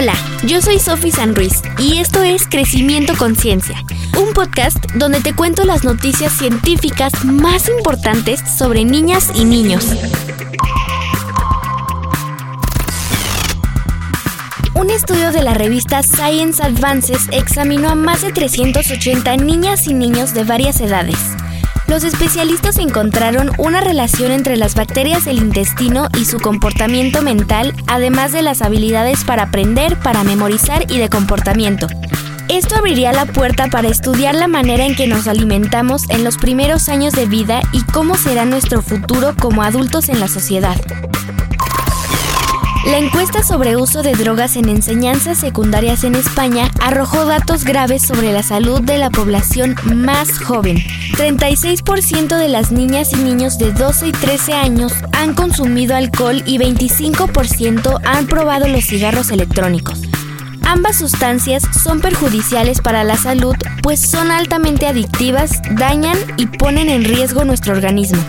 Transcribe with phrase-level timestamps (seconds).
[0.00, 0.14] Hola,
[0.46, 3.84] yo soy Sofi San Ruiz y esto es Crecimiento Conciencia,
[4.18, 9.84] un podcast donde te cuento las noticias científicas más importantes sobre niñas y niños.
[14.72, 20.32] Un estudio de la revista Science Advances examinó a más de 380 niñas y niños
[20.32, 21.18] de varias edades
[21.90, 28.30] los especialistas encontraron una relación entre las bacterias del intestino y su comportamiento mental, además
[28.30, 31.88] de las habilidades para aprender, para memorizar y de comportamiento.
[32.48, 36.88] Esto abriría la puerta para estudiar la manera en que nos alimentamos en los primeros
[36.88, 40.76] años de vida y cómo será nuestro futuro como adultos en la sociedad.
[42.90, 48.32] La encuesta sobre uso de drogas en enseñanzas secundarias en España arrojó datos graves sobre
[48.32, 50.78] la salud de la población más joven.
[51.16, 56.58] 36% de las niñas y niños de 12 y 13 años han consumido alcohol y
[56.58, 60.00] 25% han probado los cigarros electrónicos.
[60.62, 67.04] Ambas sustancias son perjudiciales para la salud pues son altamente adictivas, dañan y ponen en
[67.04, 68.20] riesgo nuestro organismo.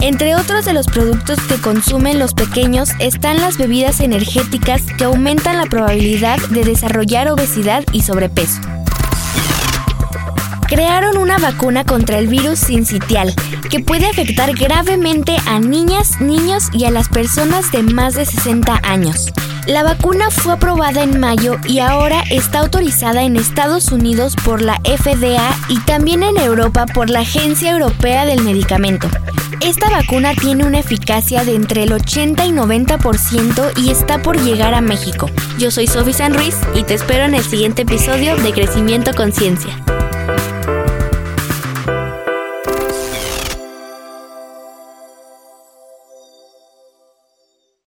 [0.00, 5.56] Entre otros de los productos que consumen los pequeños están las bebidas energéticas que aumentan
[5.56, 8.60] la probabilidad de desarrollar obesidad y sobrepeso.
[10.68, 13.34] Crearon una vacuna contra el virus sincitial
[13.70, 18.80] que puede afectar gravemente a niñas, niños y a las personas de más de 60
[18.82, 19.26] años.
[19.66, 24.78] La vacuna fue aprobada en mayo y ahora está autorizada en Estados Unidos por la
[24.84, 29.08] FDA y también en Europa por la Agencia Europea del Medicamento.
[29.60, 34.74] Esta vacuna tiene una eficacia de entre el 80 y 90% y está por llegar
[34.74, 35.30] a México.
[35.58, 39.76] Yo soy Sofi San Ruiz y te espero en el siguiente episodio de Crecimiento Conciencia.